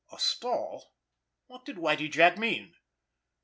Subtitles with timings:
[0.11, 0.95] A stall!
[1.45, 2.73] What did Whitie Jack mean?